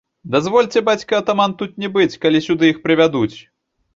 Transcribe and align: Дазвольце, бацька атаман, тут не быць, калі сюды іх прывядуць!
Дазвольце, 0.35 0.81
бацька 0.87 1.19
атаман, 1.23 1.51
тут 1.59 1.77
не 1.83 1.91
быць, 1.99 2.17
калі 2.25 2.43
сюды 2.47 2.71
іх 2.75 2.79
прывядуць! 2.87 3.37